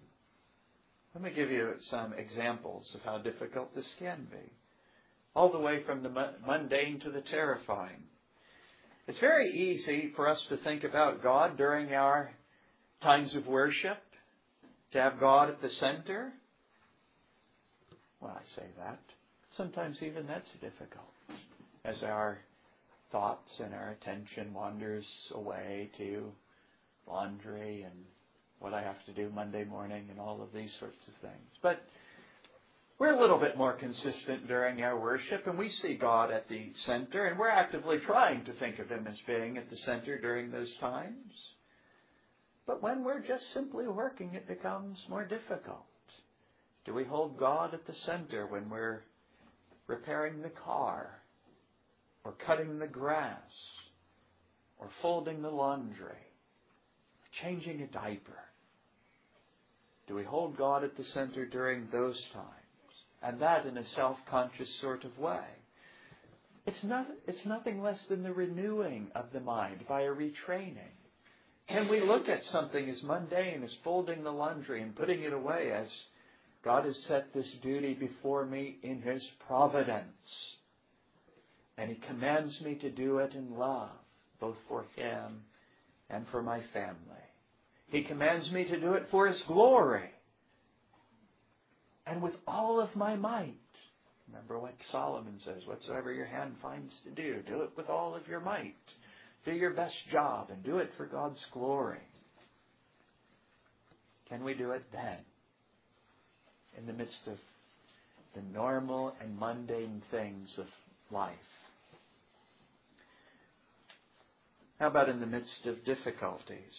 [1.14, 4.52] Let me give you some examples of how difficult this can be.
[5.34, 6.10] All the way from the
[6.46, 8.02] mundane to the terrifying.
[9.06, 12.32] It's very easy for us to think about God during our
[13.02, 13.98] times of worship,
[14.92, 16.32] to have God at the center.
[18.20, 19.00] Well, I say that.
[19.56, 21.12] Sometimes even that's difficult
[21.84, 22.38] as our
[23.12, 26.32] thoughts and our attention wanders away to
[27.06, 28.04] laundry and
[28.58, 31.50] what I have to do Monday morning and all of these sorts of things.
[31.62, 31.82] But
[32.98, 36.72] we're a little bit more consistent during our worship, and we see God at the
[36.86, 40.50] center, and we're actively trying to think of Him as being at the center during
[40.50, 41.32] those times.
[42.66, 45.84] But when we're just simply working, it becomes more difficult.
[46.86, 49.02] Do we hold God at the center when we're
[49.86, 51.20] repairing the car,
[52.24, 53.38] or cutting the grass,
[54.78, 58.38] or folding the laundry, or changing a diaper?
[60.06, 62.64] Do we hold God at the center during those times?
[63.24, 65.44] and that in a self-conscious sort of way.
[66.66, 70.92] It's, not, it's nothing less than the renewing of the mind by a retraining.
[71.68, 75.72] Can we look at something as mundane as folding the laundry and putting it away
[75.72, 75.88] as
[76.64, 80.06] God has set this duty before me in His providence?
[81.76, 83.90] And He commands me to do it in love,
[84.40, 85.42] both for Him
[86.08, 86.96] and for my family.
[87.88, 90.10] He commands me to do it for His glory
[92.06, 93.54] and with all of my might.
[94.28, 98.26] Remember what Solomon says whatsoever your hand finds to do, do it with all of
[98.26, 98.74] your might.
[99.44, 102.00] Do your best job and do it for God's glory.
[104.28, 105.18] Can we do it then?
[106.78, 107.38] In the midst of
[108.34, 110.66] the normal and mundane things of
[111.10, 111.34] life.
[114.80, 116.74] How about in the midst of difficulties?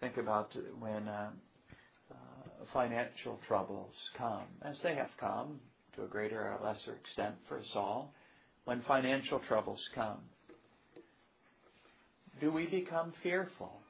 [0.00, 1.34] Think about when um,
[2.72, 5.60] financial troubles come, as they have come
[5.96, 8.12] to a greater or lesser extent for us all,
[8.64, 10.18] when financial troubles come,
[12.40, 13.80] do we become fearful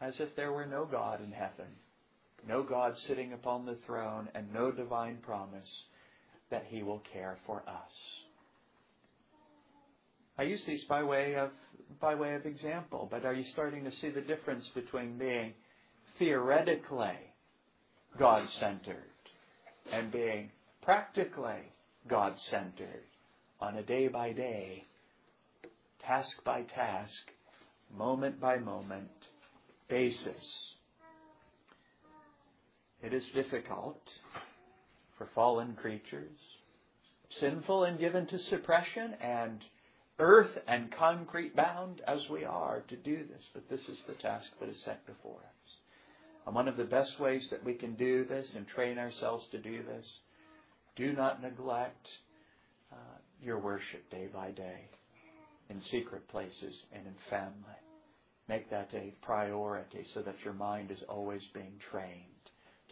[0.00, 1.66] as if there were no God in heaven,
[2.46, 5.68] no God sitting upon the throne, and no divine promise
[6.50, 7.92] that He will care for us?
[10.38, 11.50] I use these by way of
[12.00, 15.52] by way of example, but are you starting to see the difference between being
[16.18, 17.18] theoretically
[18.18, 18.96] God centered
[19.92, 20.50] and being
[20.82, 21.72] practically
[22.08, 23.04] God centered
[23.60, 24.84] on a day by day,
[26.04, 27.12] task by task,
[27.96, 29.10] moment by moment
[29.88, 30.44] basis.
[33.02, 34.00] It is difficult
[35.18, 36.38] for fallen creatures,
[37.30, 39.60] sinful and given to suppression, and
[40.20, 44.46] earth and concrete bound as we are to do this, but this is the task
[44.60, 45.72] that is set before us.
[46.46, 49.58] And one of the best ways that we can do this and train ourselves to
[49.58, 50.06] do this,
[50.94, 52.06] do not neglect
[52.92, 54.88] uh, your worship day by day
[55.70, 57.80] in secret places and in family.
[58.48, 62.31] Make that a priority so that your mind is always being trained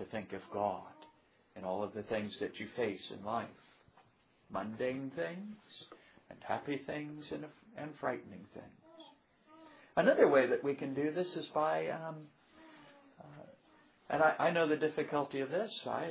[0.00, 0.82] to think of God
[1.54, 3.46] and all of the things that you face in life
[4.52, 5.56] mundane things
[6.28, 7.44] and happy things and,
[7.76, 8.66] and frightening things.
[9.96, 12.16] Another way that we can do this is by um,
[14.10, 15.70] and I, I know the difficulty of this.
[15.86, 16.08] I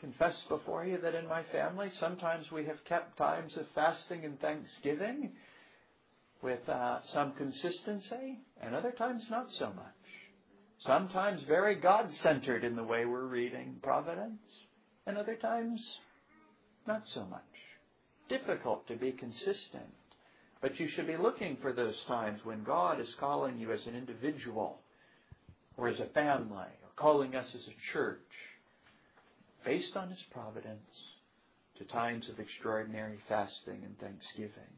[0.00, 4.38] confess before you that in my family, sometimes we have kept times of fasting and
[4.40, 5.30] thanksgiving
[6.42, 10.01] with uh, some consistency, and other times not so much.
[10.86, 14.40] Sometimes very God centered in the way we're reading Providence,
[15.06, 15.80] and other times
[16.88, 17.40] not so much.
[18.28, 19.94] Difficult to be consistent.
[20.60, 23.94] But you should be looking for those times when God is calling you as an
[23.94, 24.80] individual
[25.76, 28.18] or as a family or calling us as a church,
[29.64, 30.80] based on His providence,
[31.78, 34.70] to times of extraordinary fasting and thanksgiving.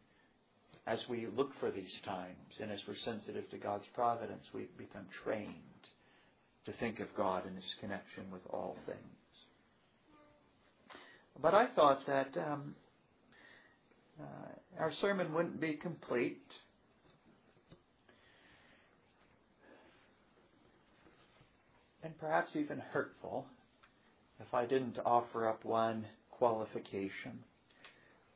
[0.86, 5.06] As we look for these times and as we're sensitive to God's providence, we become
[5.24, 5.73] trained
[6.66, 8.98] to think of God and His connection with all things.
[11.40, 12.74] But I thought that um,
[14.20, 16.42] uh, our sermon wouldn't be complete
[22.02, 23.46] and perhaps even hurtful
[24.40, 27.38] if I didn't offer up one qualification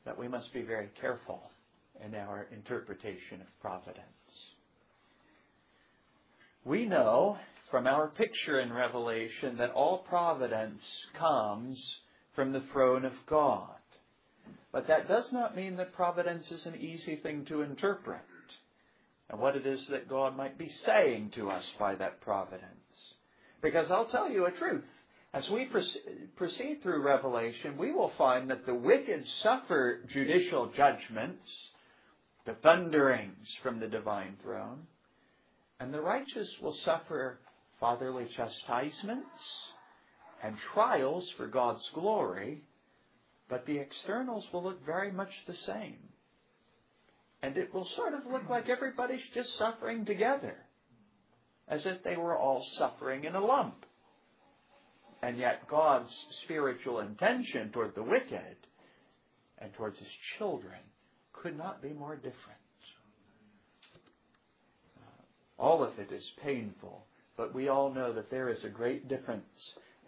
[0.04, 1.42] that we must be very careful
[2.04, 4.02] in our interpretation of providence.
[6.64, 7.36] We know
[7.70, 10.82] from our picture in Revelation that all providence
[11.14, 11.78] comes
[12.34, 13.68] from the throne of God.
[14.72, 18.20] But that does not mean that providence is an easy thing to interpret.
[19.30, 22.64] and what it is that God might be saying to us by that providence.
[23.60, 24.84] Because I'll tell you a truth.
[25.34, 25.68] As we
[26.36, 31.46] proceed through Revelation, we will find that the wicked suffer judicial judgments,
[32.46, 34.86] the thunderings from the divine throne,
[35.80, 37.38] and the righteous will suffer
[37.80, 39.28] fatherly chastisements
[40.42, 42.62] and trials for God's glory,
[43.48, 45.98] but the externals will look very much the same.
[47.42, 50.56] And it will sort of look like everybody's just suffering together,
[51.68, 53.84] as if they were all suffering in a lump.
[55.22, 56.10] And yet God's
[56.44, 58.56] spiritual intention toward the wicked
[59.58, 60.08] and towards his
[60.38, 60.78] children
[61.32, 62.58] could not be more different.
[65.58, 67.04] All of it is painful,
[67.38, 69.44] but we all know that there is a great difference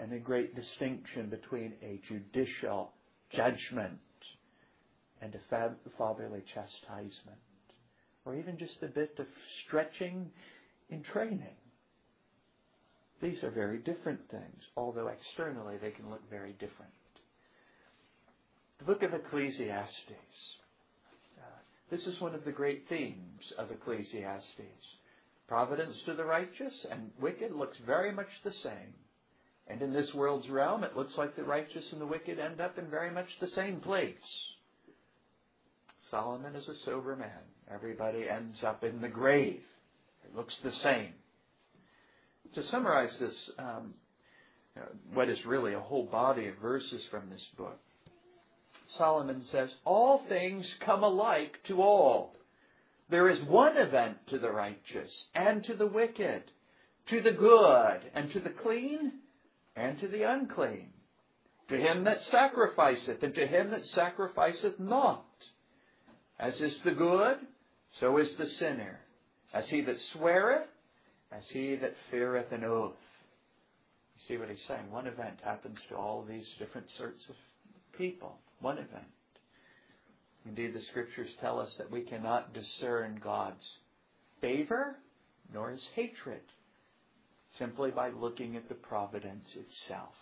[0.00, 2.92] and a great distinction between a judicial
[3.32, 4.00] judgment
[5.22, 7.38] and a fatherly chastisement,
[8.24, 9.26] or even just a bit of
[9.64, 10.28] stretching
[10.88, 11.54] in training.
[13.22, 16.92] These are very different things, although externally they can look very different.
[18.78, 20.56] The book of Ecclesiastes.
[21.38, 21.42] Uh,
[21.90, 24.99] this is one of the great themes of Ecclesiastes.
[25.50, 28.94] Providence to the righteous and wicked looks very much the same.
[29.66, 32.78] And in this world's realm, it looks like the righteous and the wicked end up
[32.78, 34.14] in very much the same place.
[36.08, 37.42] Solomon is a sober man.
[37.68, 39.60] Everybody ends up in the grave.
[40.24, 41.14] It looks the same.
[42.54, 43.94] To summarize this, um,
[45.12, 47.80] what is really a whole body of verses from this book,
[48.96, 52.36] Solomon says, All things come alike to all.
[53.10, 56.44] There is one event to the righteous and to the wicked,
[57.08, 59.12] to the good and to the clean
[59.74, 60.90] and to the unclean,
[61.68, 65.24] to him that sacrificeth and to him that sacrificeth not.
[66.38, 67.38] As is the good,
[67.98, 69.00] so is the sinner.
[69.52, 70.68] As he that sweareth,
[71.32, 72.94] as he that feareth an oath.
[74.16, 74.90] You see what he's saying?
[74.90, 77.34] One event happens to all these different sorts of
[77.98, 78.38] people.
[78.60, 79.04] One event.
[80.46, 83.64] Indeed, the scriptures tell us that we cannot discern God's
[84.40, 84.96] favor
[85.52, 86.40] nor his hatred
[87.58, 90.14] simply by looking at the providence itself.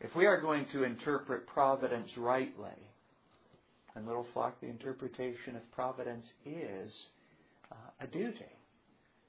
[0.00, 2.76] If we are going to interpret providence rightly,
[3.94, 6.92] and little flock, the interpretation of providence is
[7.72, 8.44] uh, a duty.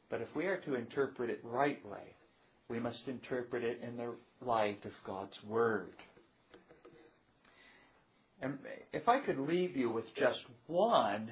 [0.10, 2.16] But if we are to interpret it rightly,
[2.70, 4.14] we must interpret it in the
[4.46, 5.94] light of God's Word.
[8.42, 8.60] And
[8.94, 11.32] if I could leave you with just one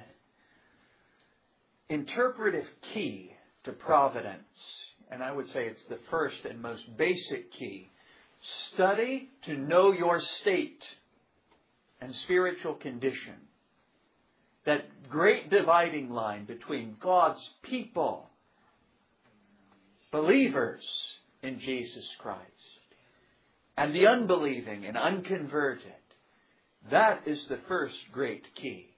[1.88, 3.32] interpretive key
[3.64, 4.42] to providence,
[5.10, 7.88] and I would say it's the first and most basic key,
[8.72, 10.84] study to know your state
[12.00, 13.34] and spiritual condition.
[14.64, 18.28] That great dividing line between God's people
[20.10, 20.82] believers
[21.42, 22.40] in Jesus Christ
[23.76, 25.92] and the unbelieving and unconverted.
[26.90, 28.90] That is the first great key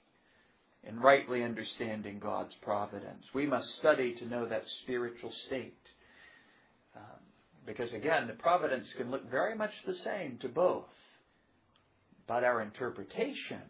[0.84, 3.24] in rightly understanding God's providence.
[3.34, 5.78] We must study to know that spiritual state.
[6.96, 7.20] Um,
[7.66, 10.86] because again, the providence can look very much the same to both.
[12.26, 13.62] But our interpretation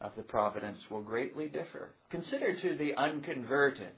[0.00, 1.90] of the providence will greatly differ.
[2.10, 3.92] Consider to the unconverted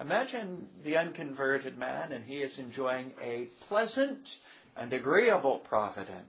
[0.00, 4.26] Imagine the unconverted man and he is enjoying a pleasant
[4.74, 6.24] and agreeable providence.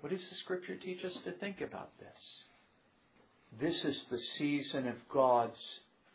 [0.00, 2.44] What does the scripture teach us to think about this?
[3.60, 5.60] This is the season of God's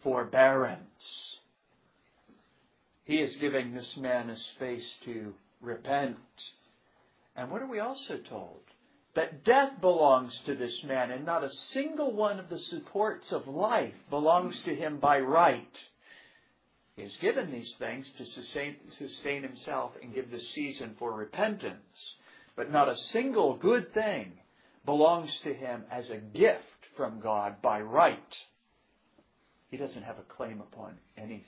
[0.02, 1.38] forbearance.
[3.04, 6.18] He is giving this man a space to repent.
[7.36, 8.62] And what are we also told?
[9.16, 13.48] that death belongs to this man, and not a single one of the supports of
[13.48, 15.78] life belongs to him by right.
[16.98, 21.80] He is given these things to sustain, sustain himself and give the season for repentance.
[22.56, 24.34] But not a single good thing
[24.86, 26.64] belongs to him as a gift
[26.96, 28.20] from God by right.
[29.70, 31.44] He doesn't have a claim upon anything.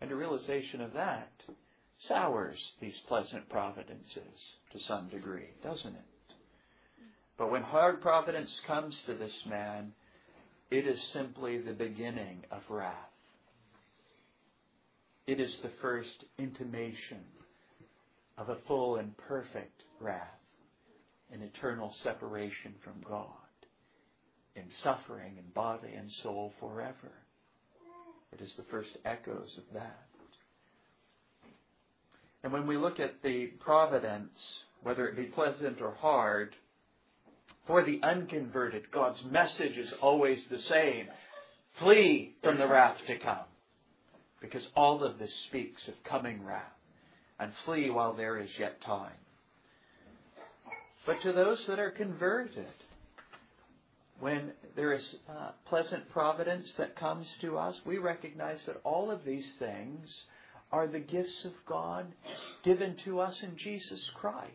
[0.00, 1.30] And a realization of that
[2.08, 4.40] sours these pleasant providences
[4.72, 6.04] to some degree, doesn't it?
[7.36, 9.92] But when hard providence comes to this man,
[10.70, 12.94] it is simply the beginning of wrath.
[15.26, 17.20] It is the first intimation
[18.40, 20.26] of a full and perfect wrath,
[21.30, 23.26] an eternal separation from God,
[24.56, 27.12] in suffering in body and soul forever.
[28.32, 30.06] It is the first echoes of that.
[32.42, 34.38] And when we look at the providence,
[34.82, 36.56] whether it be pleasant or hard,
[37.66, 41.06] For the unconverted, God's message is always the same.
[41.78, 43.44] Flee from the wrath to come.
[44.40, 46.64] Because all of this speaks of coming wrath.
[47.40, 49.16] And flee while there is yet time.
[51.06, 52.68] But to those that are converted,
[54.20, 59.24] when there is uh, pleasant providence that comes to us, we recognize that all of
[59.24, 60.06] these things
[60.70, 62.06] are the gifts of God
[62.62, 64.50] given to us in Jesus Christ.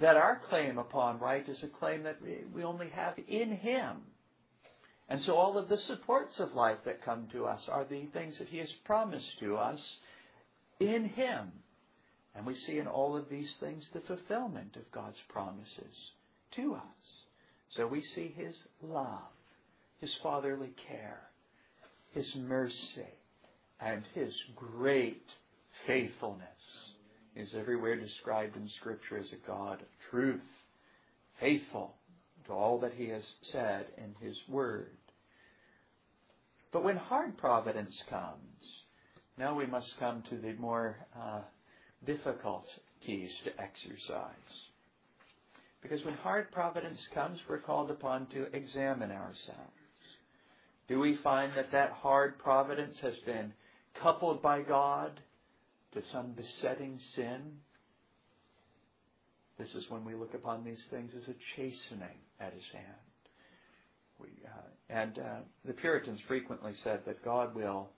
[0.00, 2.18] That our claim upon right is a claim that
[2.54, 3.98] we only have in Him.
[5.10, 8.38] And so all of the supports of life that come to us are the things
[8.38, 9.80] that He has promised to us
[10.80, 11.52] in Him.
[12.34, 16.12] And we see in all of these things the fulfillment of God's promises
[16.56, 16.82] to us.
[17.70, 19.30] So we see His love,
[20.00, 21.20] His fatherly care,
[22.12, 23.14] His mercy,
[23.80, 25.26] and His great
[25.86, 26.46] faithfulness.
[27.36, 30.40] Is everywhere described in Scripture as a God of truth,
[31.38, 31.94] faithful
[32.46, 33.22] to all that He has
[33.52, 34.96] said in His Word.
[36.72, 38.79] But when hard providence comes,
[39.40, 41.40] now we must come to the more uh,
[42.04, 42.66] difficult
[43.04, 44.34] keys to exercise.
[45.80, 49.72] Because when hard providence comes, we're called upon to examine ourselves.
[50.88, 53.54] Do we find that that hard providence has been
[54.02, 55.18] coupled by God
[55.94, 57.40] to some besetting sin?
[59.58, 62.84] This is when we look upon these things as a chastening at His hand.
[64.18, 67.88] We, uh, and uh, the Puritans frequently said that God will,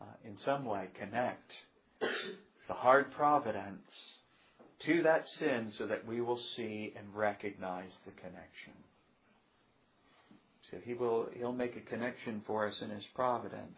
[0.00, 1.50] uh, in some way, connect
[2.00, 3.90] the hard providence
[4.86, 8.72] to that sin so that we will see and recognize the connection.
[10.70, 13.76] So he will he'll make a connection for us in his providence.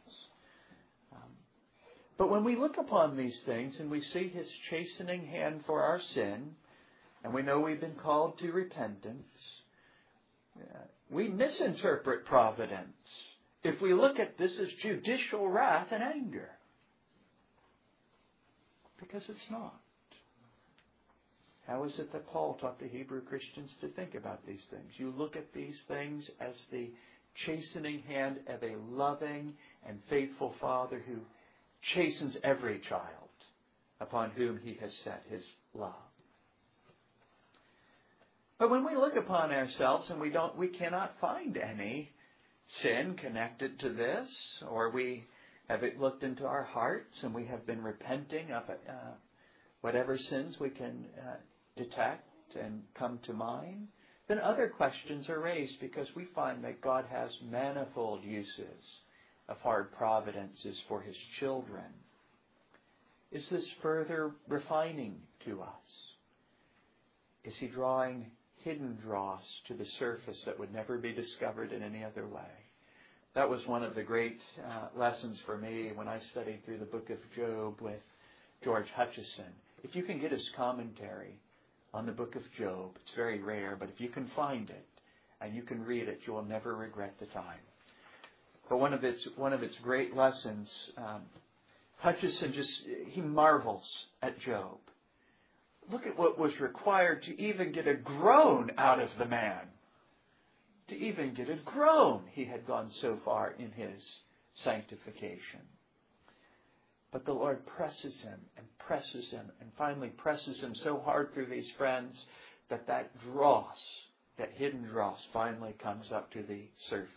[1.12, 1.30] Um,
[2.18, 6.00] but when we look upon these things and we see his chastening hand for our
[6.14, 6.50] sin,
[7.24, 9.24] and we know we've been called to repentance,
[10.60, 10.78] uh,
[11.10, 12.96] we misinterpret providence
[13.64, 16.50] if we look at this as judicial wrath and anger.
[18.98, 19.74] Because it's not.
[21.66, 24.92] How is it that Paul taught the Hebrew Christians to think about these things?
[24.96, 26.90] You look at these things as the
[27.46, 29.54] chastening hand of a loving
[29.86, 31.18] and faithful Father who
[31.94, 33.28] chastens every child
[34.00, 35.44] upon whom he has set his
[35.74, 35.94] love.
[38.58, 42.10] But when we look upon ourselves and we don't we cannot find any
[42.80, 44.28] sin connected to this,
[44.68, 45.24] or we
[45.68, 48.92] have it looked into our hearts and we have been repenting of uh,
[49.80, 51.34] whatever sins we can uh,
[51.76, 52.28] detect
[52.60, 53.88] and come to mind,
[54.28, 58.84] then other questions are raised because we find that God has manifold uses
[59.48, 61.84] of hard providences for his children.
[63.30, 65.16] Is this further refining
[65.46, 65.68] to us?
[67.44, 68.26] Is he drawing
[68.62, 72.61] hidden dross to the surface that would never be discovered in any other way?
[73.34, 76.84] That was one of the great uh, lessons for me when I studied through the
[76.84, 78.02] book of Job with
[78.62, 79.48] George Hutcheson.
[79.82, 81.38] If you can get his commentary
[81.94, 84.84] on the book of Job, it's very rare, but if you can find it
[85.40, 87.60] and you can read it, you will never regret the time.
[88.68, 91.22] But one of its one of its great lessons, um,
[92.04, 92.72] Hutcheson just
[93.08, 93.86] he marvels
[94.20, 94.76] at Job.
[95.90, 99.68] Look at what was required to even get a groan out of the man
[100.92, 102.22] to even get a groan.
[102.32, 104.02] He had gone so far in his
[104.62, 105.60] sanctification.
[107.10, 111.46] But the Lord presses him and presses him and finally presses him so hard through
[111.46, 112.16] these friends
[112.70, 113.76] that that dross,
[114.38, 117.08] that hidden dross, finally comes up to the surface.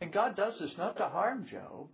[0.00, 1.88] And God does this not to harm Job,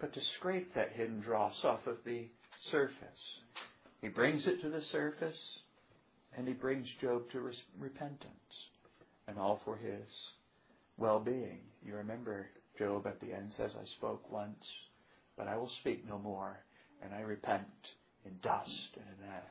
[0.00, 2.26] but to scrape that hidden dross off of the
[2.70, 2.94] surface.
[4.00, 5.38] He brings it to the surface
[6.36, 8.30] and he brings Job to repentance
[9.28, 10.06] and all for his
[10.96, 11.60] well being.
[11.84, 12.46] You remember
[12.78, 14.64] Job at the end says, I spoke once,
[15.36, 16.58] but I will speak no more,
[17.02, 17.66] and I repent
[18.24, 19.42] in dust and in ash.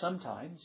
[0.00, 0.60] Sometimes,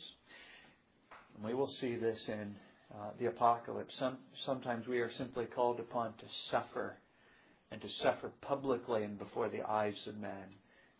[1.35, 2.55] and we will see this in
[2.93, 6.97] uh, the apocalypse, some, sometimes we are simply called upon to suffer
[7.71, 10.45] and to suffer publicly and before the eyes of men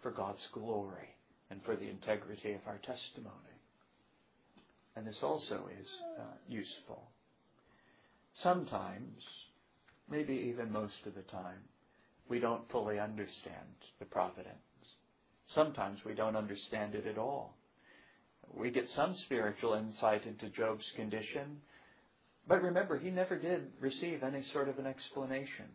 [0.02, 1.16] for God's glory
[1.52, 3.53] and for the integrity of our testimony.
[4.96, 5.88] And this also is
[6.20, 7.10] uh, useful.
[8.42, 9.24] Sometimes,
[10.10, 11.60] maybe even most of the time,
[12.30, 14.58] we don't fully understand the providence.
[15.54, 17.56] Sometimes we don't understand it at all.
[18.56, 21.58] We get some spiritual insight into Job's condition,
[22.48, 25.66] but remember, he never did receive any sort of an explanation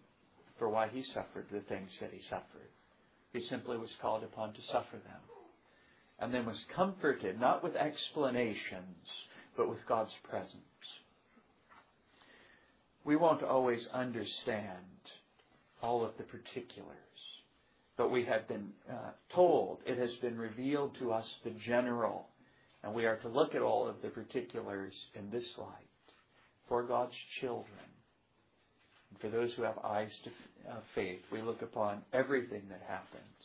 [0.59, 2.71] for why he suffered the things that he suffered.
[3.33, 5.21] He simply was called upon to suffer them
[6.19, 9.07] and then was comforted, not with explanations,
[9.57, 10.55] but with God's presence.
[13.05, 14.67] We won't always understand
[15.83, 16.97] all of the particulars,
[17.97, 22.27] but we have been uh, told, it has been revealed to us the general,
[22.83, 25.69] and we are to look at all of the particulars in this light
[26.69, 27.65] for God's children.
[29.11, 30.31] And for those who have eyes to
[30.71, 33.38] uh, faith, we look upon everything that happens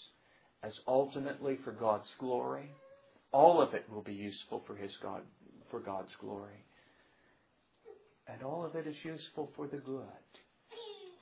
[0.63, 2.69] as ultimately for God's glory.
[3.31, 5.21] All of it will be useful for His God,
[5.69, 6.63] for God's glory.
[8.27, 10.03] And all of it is useful for the good,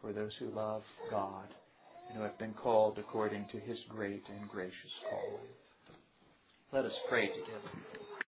[0.01, 1.47] for those who love God
[2.07, 5.47] and who have been called according to His great and gracious calling.
[6.71, 8.10] Let us pray together.